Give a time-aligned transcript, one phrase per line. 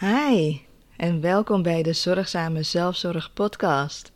[0.00, 0.60] Hi
[0.96, 4.12] en welkom bij de Zorgzame Zelfzorg Podcast.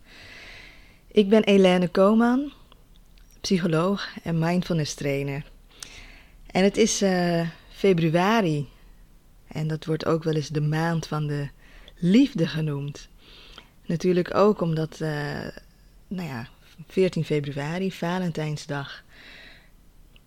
[1.07, 2.53] Ik ben Elene Koman,
[3.41, 5.51] psycholoog en mindfulness trainer.
[6.47, 8.69] En het is uh, februari
[9.47, 11.49] en dat wordt ook wel eens de maand van de
[11.97, 13.09] liefde genoemd.
[13.87, 15.09] Natuurlijk ook omdat, uh,
[16.09, 16.49] nou ja,
[16.89, 19.03] 14 februari, Valentijnsdag,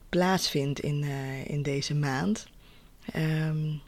[0.09, 2.47] plaatsvindt in, uh, in deze maand.
[3.15, 3.81] Um,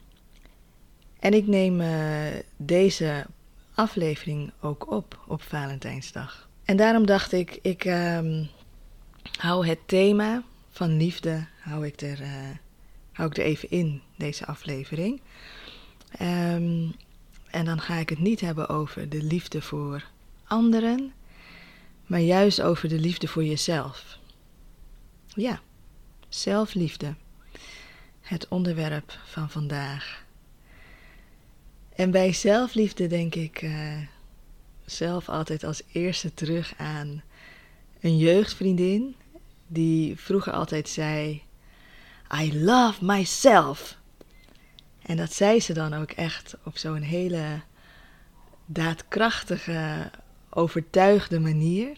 [1.20, 3.26] en ik neem uh, deze
[3.74, 6.48] aflevering ook op op Valentijnsdag.
[6.64, 8.48] En daarom dacht ik, ik um,
[9.38, 12.28] hou het thema van liefde hou ik er, uh,
[13.12, 15.20] hou ik er even in, deze aflevering.
[16.20, 16.94] Um,
[17.50, 20.04] en dan ga ik het niet hebben over de liefde voor
[20.44, 21.12] anderen,
[22.06, 24.18] maar juist over de liefde voor jezelf.
[25.26, 25.60] Ja,
[26.28, 27.14] zelfliefde.
[28.20, 30.24] Het onderwerp van vandaag.
[32.00, 33.96] En bij zelfliefde denk ik uh,
[34.84, 37.22] zelf altijd als eerste terug aan
[38.00, 39.16] een jeugdvriendin
[39.66, 41.42] die vroeger altijd zei:
[42.40, 43.96] I love myself.
[45.02, 47.60] En dat zei ze dan ook echt op zo'n hele
[48.66, 50.10] daadkrachtige,
[50.50, 51.96] overtuigde manier.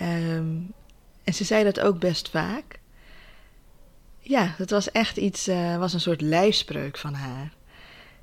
[0.00, 0.72] Um,
[1.24, 2.78] en ze zei dat ook best vaak.
[4.20, 7.52] Ja, dat was echt iets, uh, was een soort lijfspreuk van haar.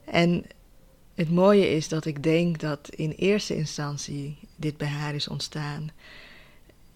[0.06, 0.46] En
[1.20, 5.92] het mooie is dat ik denk dat in eerste instantie dit bij haar is ontstaan.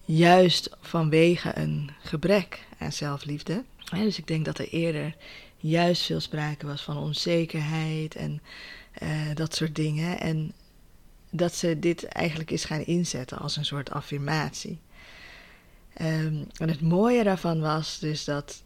[0.04, 3.64] Juist vanwege een gebrek aan zelfliefde.
[3.90, 5.16] dus ik denk dat er eerder
[5.56, 8.42] juist veel sprake was van onzekerheid en
[9.02, 10.20] uh, dat soort dingen.
[10.20, 10.52] En
[11.30, 14.78] dat ze dit eigenlijk is gaan inzetten als een soort affirmatie.
[16.00, 18.62] Um, en het mooie daarvan was dus dat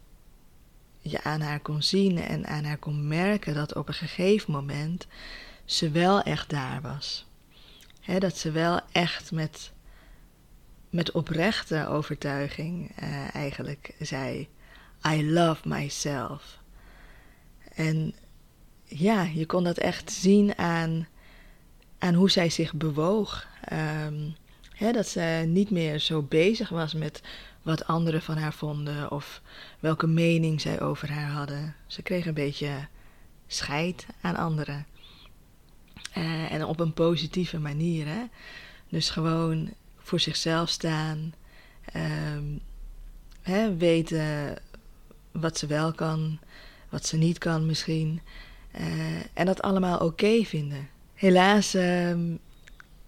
[1.01, 5.07] je aan haar kon zien en aan haar kon merken dat op een gegeven moment
[5.69, 7.25] ze wel echt daar was.
[8.19, 9.71] dat ze wel echt met,
[10.89, 14.47] met oprechte overtuiging uh, eigenlijk zei:
[15.07, 16.59] I love myself.
[17.73, 18.13] En
[18.83, 21.07] ja, je kon dat echt zien aan,
[21.97, 23.47] aan hoe zij zich bewoog.
[23.73, 24.35] Um,
[24.91, 27.21] dat ze niet meer zo bezig was met
[27.61, 29.41] wat anderen van haar vonden of
[29.79, 31.75] welke mening zij over haar hadden.
[31.87, 32.87] Ze kreeg een beetje
[33.47, 34.85] scheid aan anderen.
[36.19, 38.07] Uh, en op een positieve manier.
[38.07, 38.23] Hè?
[38.89, 41.33] Dus gewoon voor zichzelf staan.
[42.35, 42.59] Um,
[43.41, 44.57] hè, weten
[45.31, 46.39] wat ze wel kan,
[46.89, 48.21] wat ze niet kan misschien.
[48.79, 50.89] Uh, en dat allemaal oké vinden.
[51.13, 52.39] Helaas um,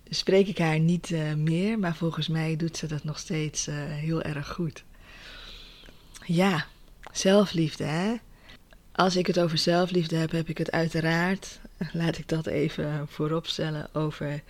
[0.10, 4.22] spreek ik haar niet uh, meer, maar volgens mij doet ze dat nog steeds heel
[4.22, 4.84] erg goed.
[6.26, 6.66] Ja,
[7.12, 8.16] zelfliefde, hè?
[8.92, 11.60] Als ik het over zelfliefde heb, heb ik het uiteraard,
[11.94, 14.42] laat ik dat even vooropstellen, over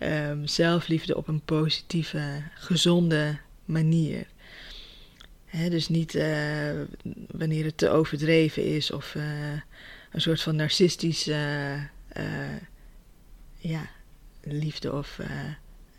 [0.00, 4.26] um, zelfliefde op een positieve, gezonde manier.
[5.68, 6.24] Dus niet uh,
[7.30, 9.24] wanneer het te overdreven is of uh,
[10.10, 11.76] een soort van narcistische
[12.16, 12.24] uh,
[13.58, 13.88] ja,
[14.42, 15.18] liefde of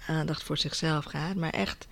[0.07, 1.87] aandacht voor zichzelf gaat, maar echt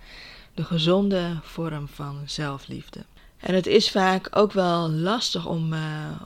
[0.54, 3.04] de gezonde vorm van zelfliefde.
[3.44, 6.20] En het is vaak ook wel lastig om, uh,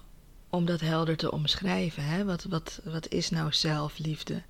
[0.51, 2.05] om dat helder te omschrijven.
[2.05, 2.25] Hè?
[2.25, 4.43] Wat, wat, wat is nou zelfliefde?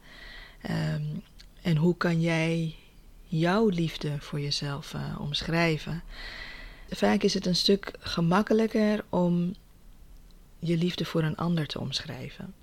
[0.71, 1.23] Um,
[1.63, 2.77] en hoe kan jij
[3.25, 6.03] jouw liefde voor jezelf uh, omschrijven?
[6.91, 9.55] Vaak is het een stuk gemakkelijker om
[10.59, 12.55] je liefde voor een ander te omschrijven.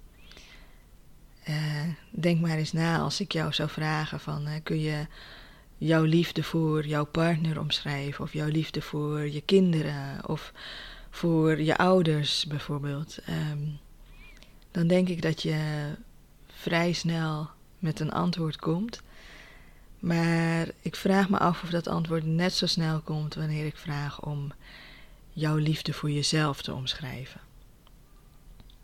[1.50, 5.08] Uh, denk maar eens na als ik jou zou vragen van kun je
[5.78, 10.52] jouw liefde voor jouw partner omschrijven, of jouw liefde voor je kinderen, of
[11.10, 13.80] voor je ouders bijvoorbeeld, um,
[14.72, 15.90] dan denk ik dat je
[16.48, 17.50] vrij snel
[17.80, 19.02] met een antwoord komt.
[20.00, 24.22] Maar ik vraag me af of dat antwoord net zo snel komt wanneer ik vraag
[24.22, 24.52] om
[25.34, 27.42] jouw liefde voor jezelf te omschrijven.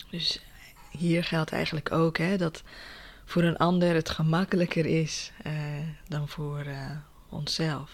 [0.09, 0.41] Dus
[0.89, 2.63] hier geldt eigenlijk ook hè, dat
[3.31, 5.54] voor een ander het gemakkelijker is uh,
[6.07, 6.92] dan voor uh,
[7.30, 7.92] onszelf.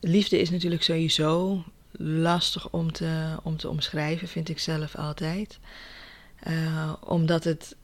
[0.00, 1.64] Liefde is natuurlijk sowieso
[2.00, 5.58] lastig om te, om te omschrijven, vind ik zelf altijd.
[6.46, 7.76] Uh, omdat het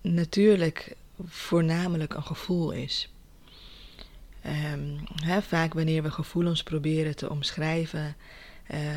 [0.00, 0.96] natuurlijk
[1.26, 3.12] voornamelijk een gevoel is.
[5.24, 8.16] Hè, vaak wanneer we gevoelens proberen te omschrijven,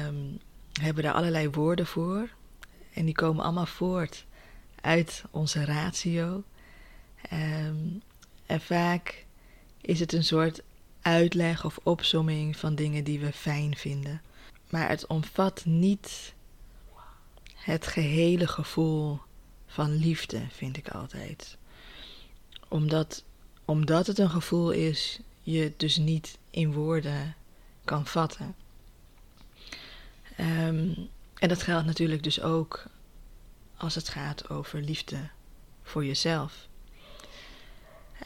[0.08, 0.40] um,
[0.74, 2.30] hebben we daar allerlei woorden voor.
[2.94, 4.26] En die komen allemaal voort
[4.82, 6.44] uit onze ratio.
[7.34, 8.02] Um,
[8.46, 9.26] en vaak
[9.82, 10.62] is het een soort
[11.02, 14.22] uitleg of opsomming van dingen die we fijn vinden.
[14.70, 16.34] Maar het omvat niet
[17.56, 19.20] het gehele gevoel
[19.68, 21.58] van liefde, vind ik altijd.
[22.68, 23.24] Omdat,
[23.66, 27.36] omdat het een gevoel is, je het dus niet in woorden
[27.86, 28.56] kan vatten.
[30.40, 32.86] Um, en dat geldt natuurlijk dus ook
[33.82, 35.18] als het gaat over liefde
[35.84, 36.68] voor jezelf.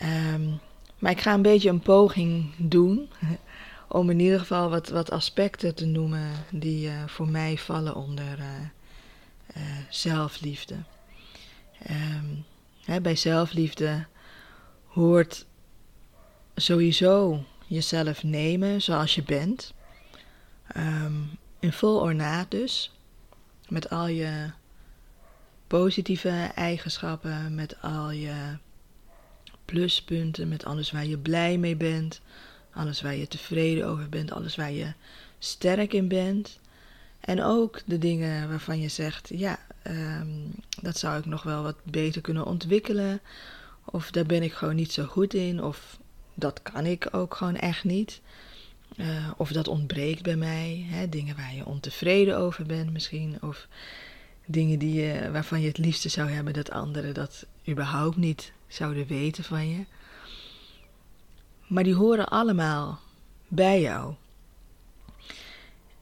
[0.02, 0.60] Um,
[1.00, 3.10] maar ik ga een beetje een poging doen
[3.88, 8.40] om in ieder geval wat, wat aspecten te noemen die uh, voor mij vallen onder
[8.40, 8.46] uh,
[9.58, 10.76] uh, zelfliefde.
[11.90, 12.46] Um,
[12.86, 14.06] hè, bij zelfliefde
[14.86, 15.46] hoort
[16.56, 19.74] sowieso jezelf nemen zoals je bent.
[20.78, 22.92] Um, in vol ornaat dus.
[23.68, 24.52] Met al je
[25.82, 28.34] positieve eigenschappen, met al je
[29.66, 32.22] pluspunten, met alles waar je blij mee bent,
[32.74, 34.94] alles waar je tevreden over bent, alles waar je
[35.40, 36.60] sterk in bent.
[37.20, 40.52] En ook de dingen waarvan je zegt, ja, um,
[40.82, 43.22] dat zou ik nog wel wat beter kunnen ontwikkelen.
[43.86, 45.64] Of daar ben ik gewoon niet zo goed in.
[45.64, 46.00] Of
[46.34, 48.22] dat kan ik ook gewoon echt niet.
[48.98, 50.86] Uh, of dat ontbreekt bij mij.
[50.90, 53.38] Hè, dingen waar je ontevreden over bent misschien.
[53.42, 53.68] Of
[54.46, 59.08] dingen die je, waarvan je het liefste zou hebben dat anderen dat überhaupt niet zouden
[59.08, 59.86] weten van je.
[61.68, 63.00] Maar die horen allemaal
[63.48, 64.14] bij jou.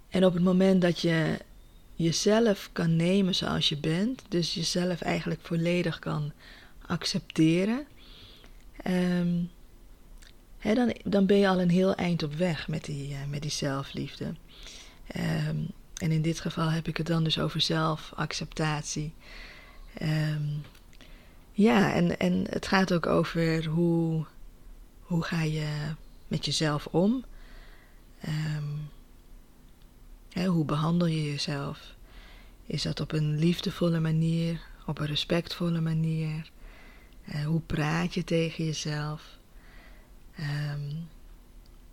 [0.10, 1.40] En op het moment dat je
[1.96, 6.32] jezelf kan nemen zoals je bent, dus jezelf eigenlijk volledig kan
[6.86, 7.86] accepteren,
[8.88, 9.50] um,
[10.62, 13.52] dan, dan ben je al een heel eind op weg met die, uh, met die
[13.52, 14.34] zelfliefde.
[15.48, 19.14] Um, en in dit geval heb ik het dan dus over zelfacceptatie.
[20.02, 20.62] Um,
[21.52, 24.26] ja, en, en het gaat ook over hoe,
[25.02, 25.68] hoe ga je
[26.28, 27.24] met jezelf om.
[28.28, 28.90] Um,
[30.30, 31.96] hè, hoe behandel je jezelf?
[32.66, 36.52] Is dat op een liefdevolle manier, op een respectvolle manier?
[37.26, 39.38] Uh, hoe praat je tegen jezelf?
[40.40, 40.90] Um,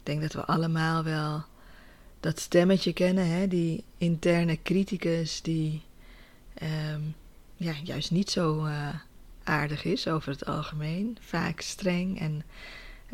[0.00, 1.44] ik denk dat we allemaal wel
[2.20, 3.48] dat stemmetje kennen, hè?
[3.48, 5.82] die interne criticus die
[6.62, 7.14] um,
[7.56, 8.88] ja, juist niet zo uh,
[9.44, 11.18] aardig is over het algemeen.
[11.20, 12.42] Vaak streng en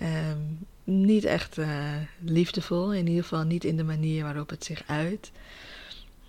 [0.02, 4.82] um, niet echt uh, liefdevol, in ieder geval niet in de manier waarop het zich
[4.86, 5.30] uit.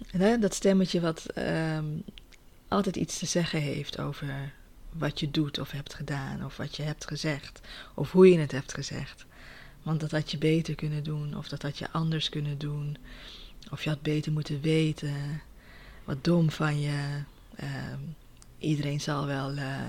[0.07, 0.37] Hè?
[0.39, 2.03] Dat stemmetje wat um,
[2.67, 4.53] altijd iets te zeggen heeft over
[4.91, 7.61] wat je doet of hebt gedaan, of wat je hebt gezegd,
[7.93, 9.25] of hoe je het hebt gezegd.
[9.87, 12.97] Want dat had je beter kunnen doen, of dat had je anders kunnen doen,
[13.71, 15.41] of je had beter moeten weten.
[16.03, 17.23] Wat dom van je.
[17.63, 18.15] Um,
[18.57, 19.87] iedereen zal wel uh,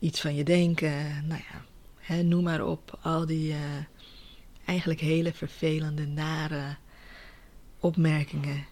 [0.00, 1.26] iets van je denken.
[1.26, 1.64] Nou ja,
[1.98, 2.98] hè, noem maar op.
[3.02, 3.58] Al die uh,
[4.64, 6.76] eigenlijk hele vervelende, nare
[7.80, 8.64] opmerkingen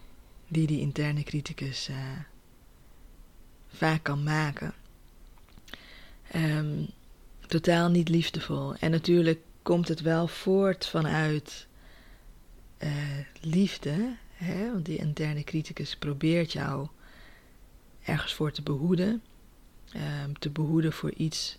[0.47, 1.95] die die interne criticus uh,
[3.67, 4.73] vaak kan maken.
[6.35, 6.87] Um,
[7.47, 8.75] totaal niet liefdevol.
[8.75, 11.67] En natuurlijk komt het wel voort vanuit
[12.79, 12.91] uh,
[13.41, 14.15] liefde.
[14.33, 14.71] Hè?
[14.71, 16.87] Want die interne criticus probeert jou
[18.03, 19.23] ergens voor te behoeden.
[19.95, 21.57] Um, te behoeden voor iets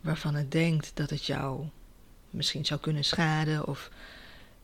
[0.00, 1.66] waarvan het denkt dat het jou
[2.30, 3.90] misschien zou kunnen schaden of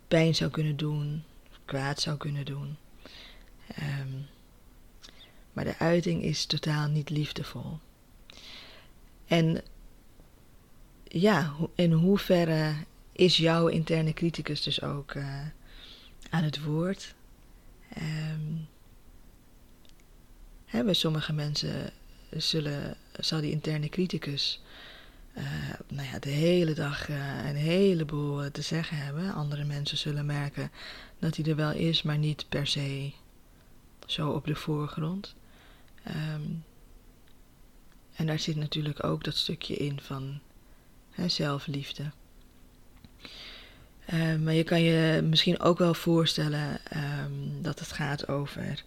[0.08, 1.24] pijn zou kunnen doen,
[1.64, 2.76] kwaad zou kunnen doen.
[3.78, 4.26] Um,
[5.52, 7.78] maar de uiting is totaal niet liefdevol.
[9.26, 9.62] En
[11.20, 12.74] ja, in hoeverre
[13.12, 15.40] is jouw interne criticus dus ook uh,
[16.30, 17.14] aan het woord?
[17.98, 18.68] Um,
[20.84, 21.90] bij sommige mensen
[22.30, 24.62] zullen, zal die interne criticus
[25.36, 25.44] uh,
[25.88, 29.32] nou ja, de hele dag uh, een heleboel te zeggen hebben.
[29.32, 30.70] Andere mensen zullen merken
[31.18, 33.12] dat hij er wel is, maar niet per se
[34.06, 35.34] zo op de voorgrond.
[36.08, 36.64] Um,
[38.14, 40.40] en daar zit natuurlijk ook dat stukje in van
[41.14, 42.10] hè, zelfliefde.
[44.12, 48.84] Uh, maar je kan je misschien ook wel voorstellen um, dat het gaat over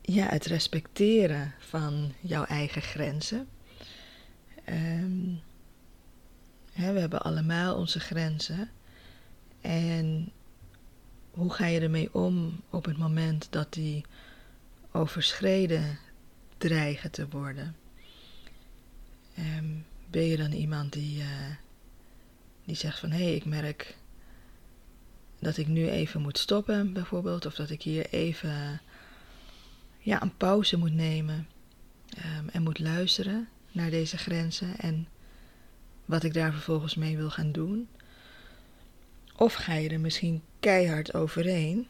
[0.00, 3.48] ja, het respecteren van jouw eigen grenzen.
[4.68, 5.40] Um,
[6.72, 8.70] hè, we hebben allemaal onze grenzen.
[9.60, 10.32] En
[11.30, 14.04] hoe ga je ermee om op het moment dat die
[14.92, 15.98] overschreden
[16.58, 17.76] dreigen te worden?
[19.34, 19.66] Ehm,
[20.10, 21.26] ben je dan iemand die, uh,
[22.64, 23.96] die zegt van hé, hey, ik merk
[25.38, 28.80] dat ik nu even moet stoppen, bijvoorbeeld, of dat ik hier even
[29.98, 31.48] ja, een pauze moet nemen
[32.38, 35.08] um, en moet luisteren naar deze grenzen en
[36.04, 37.88] wat ik daar vervolgens mee wil gaan doen.
[39.36, 41.86] Of ga je er misschien keihard overheen.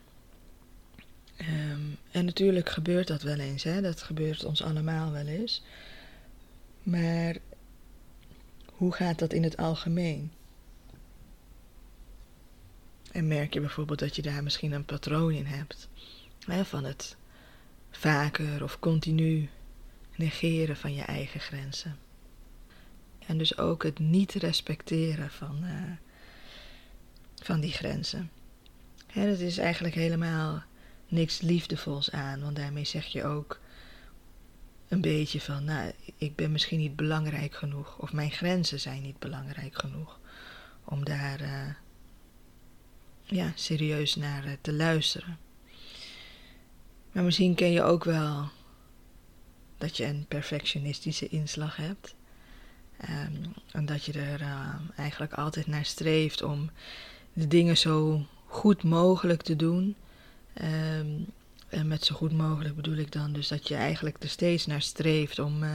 [1.40, 3.80] Um, en natuurlijk gebeurt dat wel eens, hè?
[3.80, 5.62] dat gebeurt ons allemaal wel eens.
[6.82, 7.36] Maar
[8.72, 10.32] hoe gaat dat in het algemeen?
[13.12, 15.88] En merk je bijvoorbeeld dat je daar misschien een patroon in hebt.
[16.62, 17.16] Van het
[17.90, 19.48] vaker of continu
[20.16, 21.98] negeren van je eigen grenzen.
[23.26, 25.90] En dus ook het niet respecteren van, uh,
[27.42, 28.30] van die grenzen.
[29.06, 30.62] Hè, dat is eigenlijk helemaal
[31.08, 33.60] niks liefdevols aan, want daarmee zeg je ook
[34.92, 39.18] een beetje van, nou, ik ben misschien niet belangrijk genoeg, of mijn grenzen zijn niet
[39.18, 40.18] belangrijk genoeg
[40.84, 41.75] om daar uh,
[43.22, 45.38] ja, serieus naar uh, te luisteren.
[47.12, 48.49] Maar misschien ken je ook wel
[49.78, 52.14] dat je een perfectionistische inslag hebt.
[53.11, 56.70] Um, en dat je er uh, eigenlijk altijd naar streeft om
[57.32, 59.96] de dingen zo goed mogelijk te doen.
[60.62, 61.26] Um,
[61.73, 64.83] en met zo goed mogelijk bedoel ik dan dus dat je eigenlijk er steeds naar
[64.83, 65.71] streeft om, uh,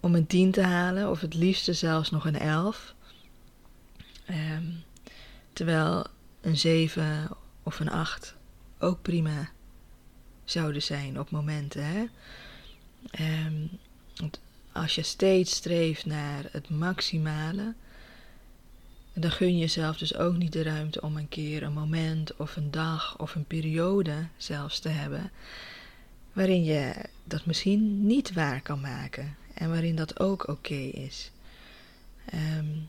[0.00, 2.94] om een 10 te halen, of het liefste zelfs nog een 11.
[4.30, 4.82] Um,
[5.52, 6.06] terwijl
[6.40, 7.28] een 7
[7.62, 8.34] of een 8
[8.78, 9.48] ook prima
[10.44, 11.84] zouden zijn op momenten.
[11.84, 12.06] Hè?
[13.46, 13.70] Um,
[14.16, 14.40] want
[14.72, 17.74] als je steeds streeft naar het maximale,
[19.20, 22.56] dan gun je jezelf dus ook niet de ruimte om een keer een moment of
[22.56, 25.30] een dag of een periode zelfs te hebben
[26.32, 26.94] waarin je
[27.24, 31.30] dat misschien niet waar kan maken en waarin dat ook oké is.
[32.34, 32.88] Um,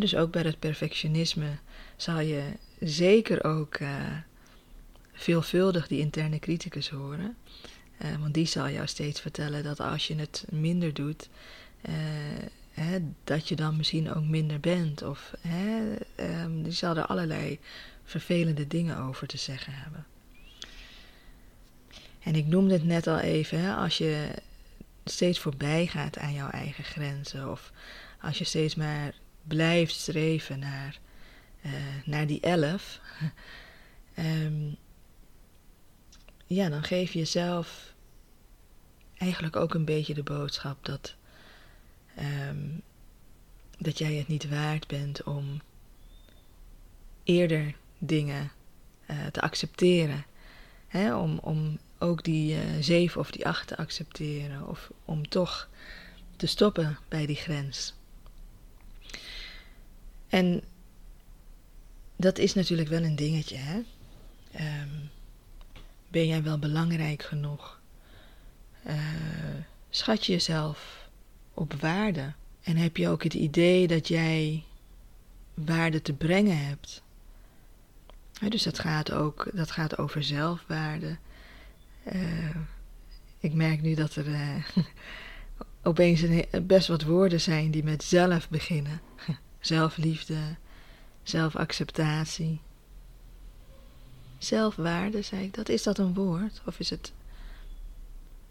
[0.00, 1.58] dus ook bij het perfectionisme
[1.96, 2.42] zal je
[2.80, 3.90] zeker ook uh,
[5.12, 7.36] veelvuldig die interne criticus horen.
[8.02, 11.28] Uh, want die zal jou steeds vertellen dat als je het minder doet,
[11.88, 11.94] uh,
[13.24, 15.02] dat je dan misschien ook minder bent.
[15.02, 15.96] Of hè,
[16.42, 17.58] um, die zal er allerlei
[18.04, 20.06] vervelende dingen over te zeggen hebben.
[22.22, 24.28] En ik noemde het net al even, hè, als je
[25.04, 27.72] steeds voorbij gaat aan jouw eigen grenzen, of
[28.20, 30.98] als je steeds maar blijft streven naar,
[31.66, 31.72] uh,
[32.04, 33.00] naar die elf,
[34.18, 34.76] um,
[36.58, 37.94] ja, dan geef je jezelf
[39.18, 41.16] eigenlijk ook een beetje de boodschap dat
[42.18, 42.82] um,
[43.78, 45.60] dat jij het niet waard bent om
[47.24, 48.50] eerder dingen
[49.10, 50.24] uh, te accepteren.
[50.88, 51.16] Hè?
[51.16, 54.68] Om, om ook die uh, zeven of die acht te accepteren.
[54.68, 55.68] Of om toch
[56.36, 57.94] te stoppen bij die grens.
[60.28, 60.62] En
[62.16, 63.56] dat is natuurlijk wel een dingetje.
[63.56, 63.76] Hè?
[64.82, 65.10] Um,
[66.08, 67.80] ben jij wel belangrijk genoeg?
[68.86, 68.94] Uh,
[69.90, 71.05] schat je jezelf
[71.56, 72.32] op waarde?
[72.62, 74.64] En heb je ook het idee dat jij
[75.54, 77.02] waarde te brengen hebt?
[78.48, 81.16] dus dat gaat ook dat gaat over zelfwaarde.
[82.12, 82.56] Uh,
[83.38, 84.64] ik merk nu dat er uh,
[85.82, 89.00] opeens een, best wat woorden zijn die met zelf beginnen.
[89.60, 90.38] Zelfliefde,
[91.22, 92.60] zelfacceptatie.
[94.38, 95.68] Zelfwaarde, zei ik dat.
[95.68, 96.62] Is dat een woord?
[96.66, 97.12] Of is het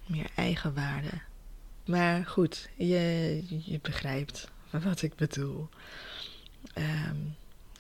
[0.05, 1.21] meer eigenwaarde?
[1.85, 5.69] Maar goed, je, je begrijpt wat ik bedoel.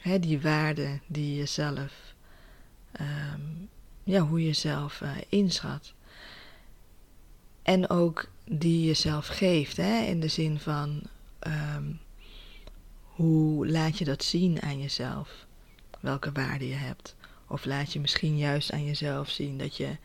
[0.05, 2.13] Hè, die waarde die je zelf,
[3.01, 3.69] um,
[4.03, 5.93] ja, hoe je zelf uh, inschat.
[7.63, 11.01] En ook die je zelf geeft, hè, in de zin van
[11.47, 11.99] um,
[13.01, 15.45] hoe laat je dat zien aan jezelf?
[15.99, 17.15] Welke waarde je hebt?
[17.47, 19.97] Of laat je misschien juist aan jezelf zien dat je,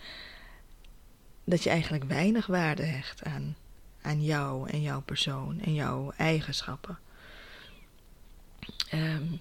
[1.44, 3.56] dat je eigenlijk weinig waarde hecht aan
[4.02, 6.98] aan jou en jouw persoon en jouw eigenschappen.
[8.94, 9.40] Um,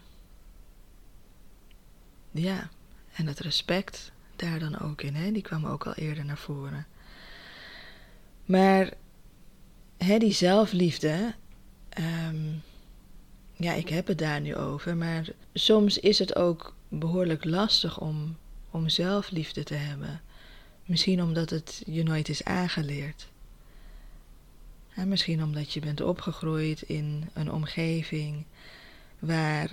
[2.32, 2.70] ja,
[3.14, 5.32] en het respect daar dan ook in, hè?
[5.32, 6.88] die kwam ook al eerder naar voren.
[8.46, 8.94] Maar
[9.98, 11.34] hè, die zelfliefde,
[12.30, 12.62] um,
[13.56, 18.38] ja, ik heb het daar nu over, maar soms is het ook behoorlijk lastig om,
[18.72, 20.22] om zelfliefde te hebben.
[20.86, 23.28] Misschien omdat het je nooit is aangeleerd
[25.08, 28.46] misschien omdat je bent opgegroeid in een omgeving
[29.20, 29.72] waar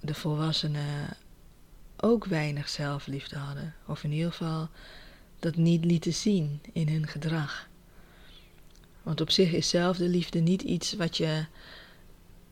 [0.00, 1.16] de volwassenen
[1.96, 3.74] ook weinig zelfliefde hadden.
[3.86, 4.68] Of in ieder geval
[5.38, 7.68] dat niet lieten zien in hun gedrag.
[9.02, 11.46] Want op zich is zelfliefde niet iets wat je,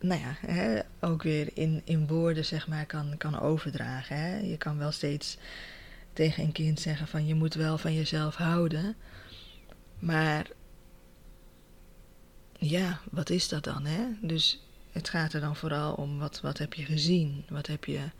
[0.00, 4.16] nou ja, hè, ook weer in, in woorden zeg maar kan, kan overdragen.
[4.16, 4.38] Hè.
[4.38, 5.38] Je kan wel steeds
[6.12, 8.96] tegen een kind zeggen van je moet wel van jezelf houden.
[9.98, 10.46] Maar
[12.62, 13.84] ja, wat is dat dan?
[13.84, 14.06] Hè?
[14.20, 14.60] Dus
[14.92, 18.10] het gaat er dan vooral om wat, wat heb je gezien, wat heb je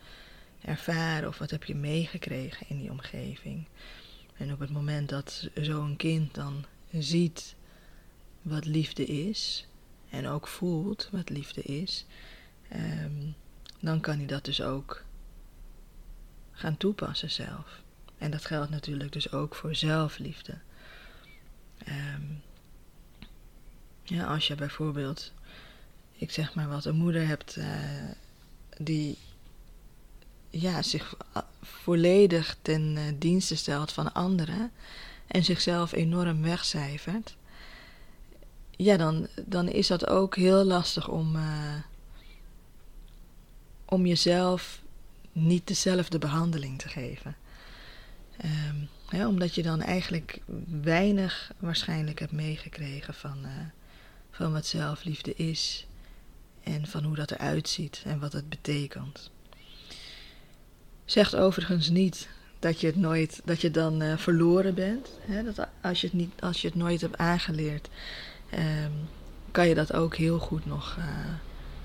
[0.61, 3.67] ervaren of wat heb je meegekregen in die omgeving.
[4.37, 7.55] En op het moment dat zo'n kind dan ziet
[8.41, 9.67] wat liefde is
[10.09, 12.05] en ook voelt wat liefde is,
[12.69, 13.31] ehm,
[13.79, 15.03] dan kan hij dat dus ook
[16.51, 17.81] gaan toepassen zelf.
[18.17, 20.57] En dat geldt natuurlijk dus ook voor zelfliefde.
[21.87, 22.41] Um,
[24.03, 25.31] ja, als je bijvoorbeeld,
[26.11, 27.65] ik zeg maar wat, een moeder hebt uh,
[28.77, 29.17] die
[30.49, 31.15] ja, zich
[31.61, 34.71] volledig ten uh, dienste stelt van anderen
[35.27, 37.35] en zichzelf enorm wegcijfert,
[38.71, 41.75] ja, dan, dan is dat ook heel lastig om, uh,
[43.85, 44.81] om jezelf
[45.31, 47.35] niet dezelfde behandeling te geven.
[49.09, 50.41] Ja, omdat je dan eigenlijk
[50.81, 53.45] weinig waarschijnlijk hebt meegekregen van,
[54.33, 55.87] van wat zelfliefde is
[56.63, 59.31] en van hoe dat eruit ziet en wat het betekent.
[61.05, 65.09] Zegt overigens niet dat je het nooit, dat je dan uh, verloren bent.
[65.21, 65.43] Hè?
[65.43, 67.89] Dat als je het niet, als je het nooit hebt aangeleerd,
[68.53, 68.91] um,
[69.51, 71.05] kan je dat ook heel goed nog uh,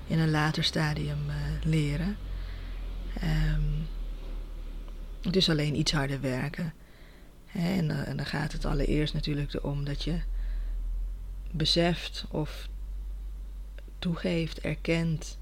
[0.06, 1.18] in een later stadium
[1.64, 2.16] leren.
[3.22, 3.86] Um,
[5.22, 6.72] het is alleen iets harder werken.
[7.52, 10.20] En, en, dan gaat het allereerst natuurlijk erom dat je
[11.50, 12.68] beseft of
[13.98, 15.38] toegeeft, erkent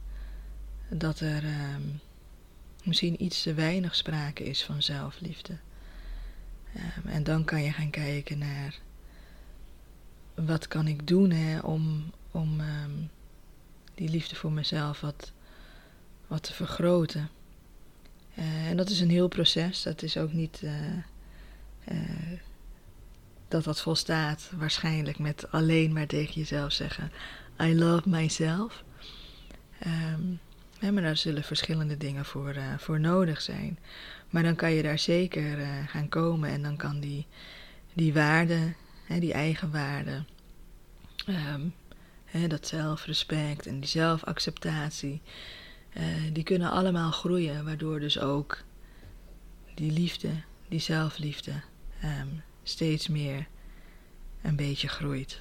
[0.88, 2.00] dat er um,
[2.84, 5.56] misschien iets te weinig sprake is van zelfliefde.
[6.76, 8.78] Um, en dan kan je gaan kijken naar
[10.34, 13.10] wat kan ik doen hè, om, om um,
[13.94, 15.32] die liefde voor mezelf wat,
[16.26, 17.28] wat te vergroten.
[18.38, 19.82] Uh, en dat is een heel proces.
[19.82, 20.72] Dat is ook niet uh,
[21.88, 22.38] uh,
[23.48, 27.12] dat dat volstaat waarschijnlijk met alleen maar tegen jezelf zeggen:
[27.60, 28.84] I love myself.
[30.80, 33.78] Ja, maar daar zullen verschillende dingen voor, voor nodig zijn.
[34.30, 37.26] Maar dan kan je daar zeker gaan komen en dan kan die,
[37.92, 40.24] die waarde, hè, die eigen waarde,
[41.28, 41.74] um,
[42.24, 45.20] hè, dat zelfrespect en die zelfacceptatie
[45.96, 48.58] uh, die kunnen allemaal groeien, waardoor dus ook
[49.74, 50.28] die liefde,
[50.68, 51.52] die zelfliefde,
[52.04, 53.46] um, steeds meer
[54.42, 55.38] een beetje groeit.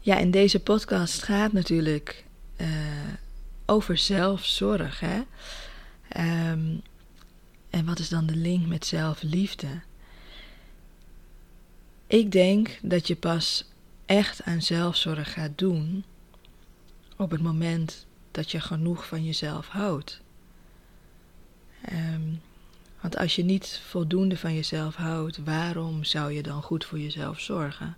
[0.00, 2.24] Ja, in deze podcast gaat natuurlijk
[2.56, 2.68] uh,
[3.66, 5.00] over zelfzorg.
[5.00, 5.22] Hè?
[6.50, 6.82] Um,
[7.70, 9.80] en wat is dan de link met zelfliefde?
[12.06, 13.64] Ik denk dat je pas
[14.06, 16.04] echt aan zelfzorg gaat doen
[17.16, 20.20] op het moment dat je genoeg van jezelf houdt.
[21.92, 22.40] Um,
[23.06, 27.40] want als je niet voldoende van jezelf houdt, waarom zou je dan goed voor jezelf
[27.40, 27.96] zorgen?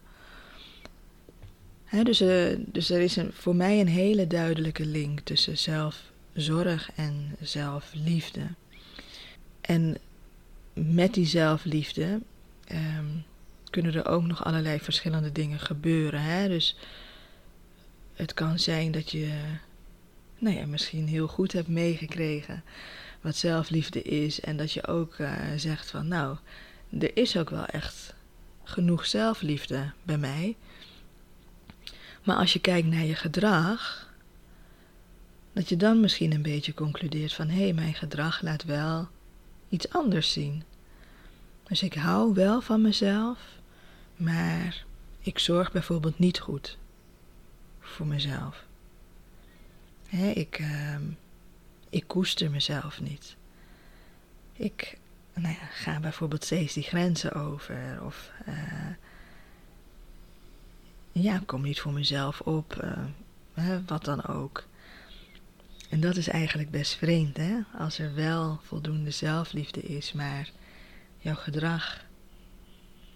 [2.02, 7.36] dus, uh, dus er is een, voor mij een hele duidelijke link tussen zelfzorg en
[7.40, 8.40] zelfliefde.
[9.60, 9.98] En
[10.72, 12.20] met die zelfliefde
[12.72, 13.24] um,
[13.70, 16.22] kunnen er ook nog allerlei verschillende dingen gebeuren.
[16.22, 16.48] Hè?
[16.48, 16.76] Dus
[18.14, 19.32] het kan zijn dat je
[20.38, 22.62] nou ja, misschien heel goed hebt meegekregen
[23.20, 24.40] wat zelfliefde is.
[24.40, 26.36] En dat je ook uh, zegt van nou,
[26.98, 28.14] er is ook wel echt
[28.64, 30.56] genoeg zelfliefde bij mij.
[32.24, 34.12] Maar als je kijkt naar je gedrag,
[35.52, 39.08] dat je dan misschien een beetje concludeert van hé, hey, mijn gedrag laat wel
[39.68, 40.62] iets anders zien.
[41.62, 43.38] Dus ik hou wel van mezelf,
[44.16, 44.84] maar
[45.20, 46.78] ik zorg bijvoorbeeld niet goed
[47.80, 48.66] voor mezelf
[50.16, 50.96] ik, uh,
[51.90, 53.36] ik koester mezelf niet.
[54.52, 54.98] Ik
[55.34, 57.98] nou ja, ga bijvoorbeeld steeds die grenzen over.
[58.04, 58.90] Of uh,
[61.12, 62.84] ja, kom niet voor mezelf op.
[63.54, 64.66] Uh, wat dan ook.
[65.90, 67.60] En dat is eigenlijk best vreemd, hè?
[67.78, 70.50] Als er wel voldoende zelfliefde is, maar
[71.18, 72.04] jouw gedrag,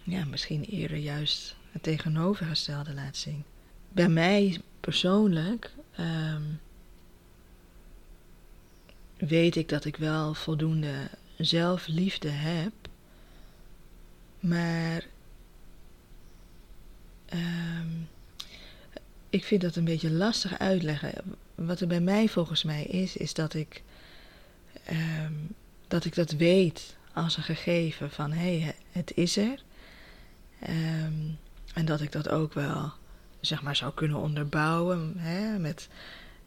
[0.03, 3.45] ja, misschien eerder juist het tegenovergestelde laat zien.
[3.89, 6.61] Bij mij persoonlijk um,
[9.29, 10.95] weet ik dat ik wel voldoende
[11.37, 12.73] zelfliefde heb.
[14.41, 15.05] Maar
[17.35, 18.09] um,
[19.31, 21.13] ik vind dat een beetje lastig uitleggen.
[21.55, 23.83] Wat er bij mij volgens mij is, is dat ik
[24.85, 25.33] ehm,
[25.89, 29.63] dat ik dat weet als een gegeven van hé, hey, het is er.
[30.61, 31.13] Ehm,
[31.75, 32.93] en dat ik dat ook wel,
[33.41, 35.89] zeg maar, zou kunnen onderbouwen hè, met,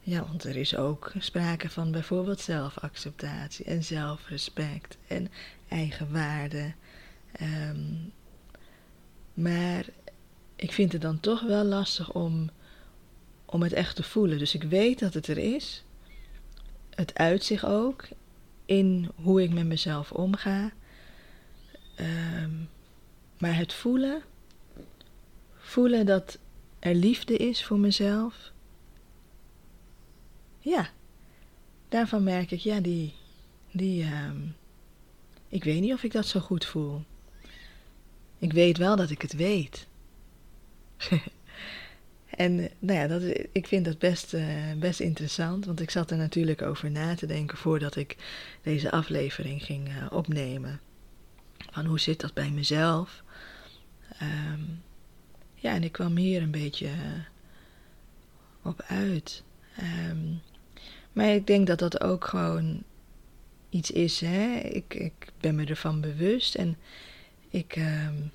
[0.06, 5.30] ja, want er is ook sprake van bijvoorbeeld zelfacceptatie en zelfrespect en
[5.68, 6.72] eigenwaarde.
[7.40, 8.12] Um,
[9.34, 9.84] maar
[10.56, 12.50] ik vind het dan toch wel lastig om,
[13.44, 14.38] om het echt te voelen.
[14.38, 15.84] Dus ik weet dat het er is.
[16.90, 18.08] Het uit zich ook
[18.64, 20.72] in hoe ik met mezelf omga.
[21.96, 22.54] Ehm,
[23.38, 24.22] maar het voelen,
[25.56, 26.38] voelen dat
[26.78, 28.54] er liefde is voor mezelf.
[30.66, 30.88] Ja,
[31.88, 33.14] daarvan merk ik, ja, die,
[33.70, 34.40] die, ehm,
[35.48, 37.04] ik weet niet of ik dat zo goed voel.
[38.38, 39.86] Ik weet wel dat ik het weet.
[42.30, 46.16] en nou ja, dat, ik vind dat best, uh, best interessant, want ik zat er
[46.16, 48.16] natuurlijk over na te denken voordat ik
[48.62, 50.80] deze aflevering ging uh, opnemen.
[51.70, 53.22] Van hoe zit dat bij mezelf?
[54.22, 54.82] Um,
[55.54, 56.90] ja, en ik kwam hier een beetje
[58.62, 59.44] op uit.
[60.10, 60.40] Um,
[61.16, 62.82] maar ik denk dat dat ook gewoon
[63.70, 64.20] iets is.
[64.20, 64.56] Hè?
[64.58, 66.76] Ik, ik ben me ervan bewust en
[67.48, 68.30] ik um,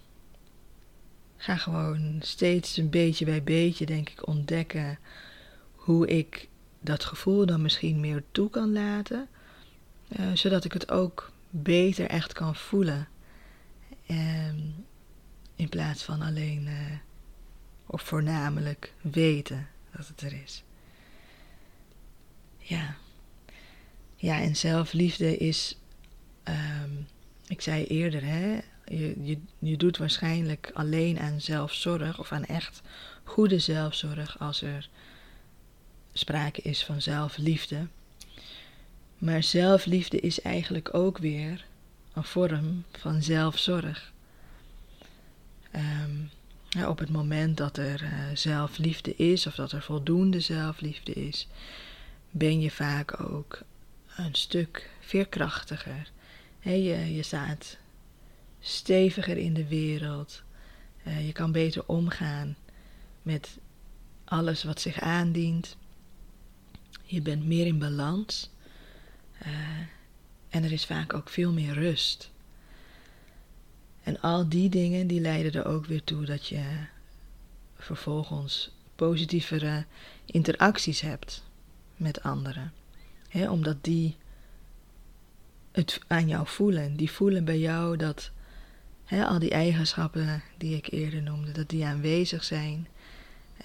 [1.37, 4.99] ga gewoon steeds een beetje bij beetje, denk ik, ontdekken
[5.75, 6.47] hoe ik
[6.79, 9.27] dat gevoel dan misschien meer toe kan laten.
[10.19, 13.07] Uh, zodat ik het ook beter echt kan voelen.
[14.09, 14.85] Um,
[15.55, 16.97] in plaats van alleen, uh,
[17.85, 20.63] of voornamelijk weten dat het er is.
[22.71, 22.95] Ja.
[24.15, 25.77] Ja, en zelfliefde is,
[26.43, 27.07] um,
[27.47, 32.81] ik zei eerder, hè, je, je, je doet waarschijnlijk alleen aan zelfzorg of aan echt
[33.23, 34.89] goede zelfzorg als er
[36.13, 37.87] sprake is van zelfliefde.
[39.17, 41.65] Maar zelfliefde is eigenlijk ook weer
[42.13, 44.11] een vorm van zelfzorg.
[46.69, 51.47] Ja, op het moment dat er uh, zelfliefde is of dat er voldoende zelfliefde is,
[52.31, 53.61] ben je vaak ook
[54.15, 56.11] een stuk veerkrachtiger.
[56.59, 57.77] Je, je staat
[58.59, 60.43] steviger in de wereld.
[61.07, 62.55] Uh, je kan beter omgaan
[63.21, 63.57] met
[64.25, 65.77] alles wat zich aandient.
[67.03, 68.49] Je bent meer in balans.
[69.45, 69.49] Uh,
[70.49, 72.31] en er is vaak ook veel meer rust.
[74.03, 76.63] En al die dingen die leiden er ook weer toe dat je
[77.75, 79.85] vervolgens positievere
[80.25, 81.43] interacties hebt
[82.01, 82.73] met anderen.
[83.49, 84.15] Omdat die
[85.71, 86.95] het aan jou voelen.
[86.95, 88.31] Die voelen bij jou dat
[89.09, 92.87] al die eigenschappen die ik eerder noemde, dat die aanwezig zijn.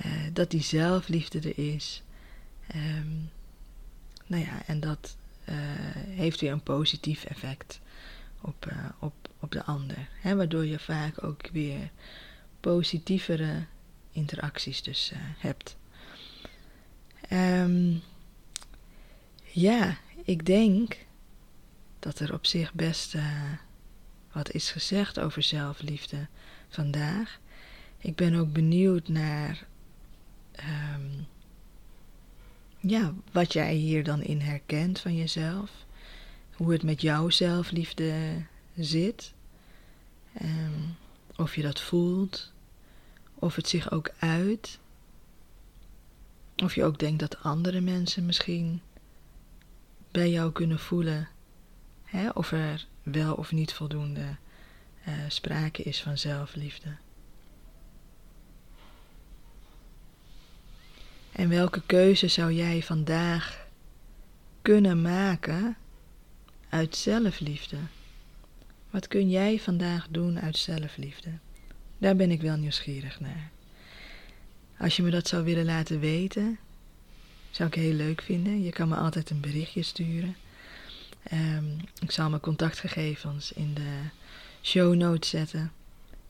[0.06, 2.02] Uh, dat die zelfliefde er is.
[2.74, 3.30] Um,
[4.26, 5.16] nou ja, en dat
[5.48, 5.54] uh,
[5.94, 7.80] heeft weer een positief effect
[8.40, 10.08] op, uh, op, op de ander.
[10.22, 11.90] Waardoor je vaak ook weer
[12.60, 13.64] positievere
[14.12, 15.76] interacties dus hebt.
[17.30, 18.02] Um,
[19.60, 20.96] ja, ik denk
[21.98, 23.14] dat er op zich best
[24.32, 26.26] wat is gezegd over zelfliefde
[26.68, 27.38] vandaag.
[27.98, 29.66] Ik ben ook benieuwd naar
[30.94, 31.26] um,
[32.78, 35.70] ja, wat jij hier dan in herkent van jezelf.
[36.52, 38.42] Hoe het met jouw zelfliefde
[38.76, 39.32] zit.
[40.42, 40.96] Um,
[41.36, 42.52] of je dat voelt.
[43.34, 44.78] Of het zich ook uit.
[46.56, 48.80] Of je ook denkt dat andere mensen misschien
[50.16, 51.28] bij jou kunnen voelen.
[52.04, 54.36] Hè, of er wel of niet voldoende
[55.08, 56.96] uh, sprake is van zelfliefde.
[61.32, 63.66] En welke keuze zou jij vandaag
[64.62, 65.76] kunnen maken
[66.68, 67.76] uit zelfliefde?
[68.90, 71.30] Wat kun jij vandaag doen uit zelfliefde?
[71.98, 73.50] Daar ben ik wel nieuwsgierig naar.
[74.78, 76.58] Als je me dat zou willen laten weten,
[77.56, 78.62] zou ik heel leuk vinden.
[78.62, 80.36] Je kan me altijd een berichtje sturen.
[81.32, 84.00] Um, ik zal mijn contactgegevens in de
[84.62, 85.72] show notes zetten.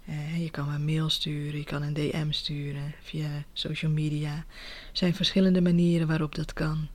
[0.09, 4.33] Uh, je kan me een mail sturen, je kan een DM sturen via social media.
[4.33, 4.45] Er
[4.93, 6.89] zijn verschillende manieren waarop dat kan.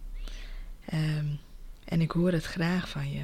[0.94, 1.39] Um,
[1.86, 3.22] en ik hoor het graag van je.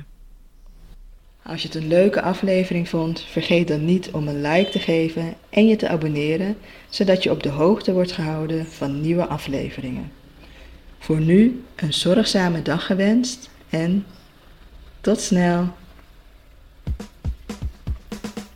[1.43, 5.35] Als je het een leuke aflevering vond, vergeet dan niet om een like te geven
[5.49, 6.57] en je te abonneren,
[6.89, 10.11] zodat je op de hoogte wordt gehouden van nieuwe afleveringen.
[10.99, 14.05] Voor nu een zorgzame dag gewenst en
[15.01, 15.67] tot snel.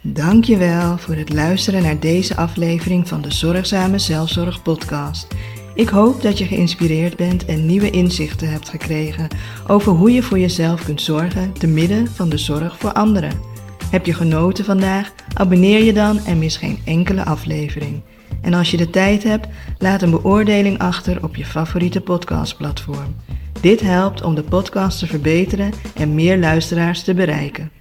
[0.02, 5.28] Dankjewel voor het luisteren naar deze aflevering van de Zorgzame Zelfzorg podcast.
[5.76, 9.28] Ik hoop dat je geïnspireerd bent en nieuwe inzichten hebt gekregen
[9.68, 13.40] over hoe je voor jezelf kunt zorgen te midden van de zorg voor anderen.
[13.92, 15.12] Heb je genoten vandaag?
[15.34, 18.02] Abonneer je dan en mis geen enkele aflevering.
[18.42, 23.16] En als je de tijd hebt, laat een beoordeling achter op je favoriete podcastplatform.
[23.62, 27.72] Dit helpt om de podcast te verbeteren en meer luisteraars te bereiken.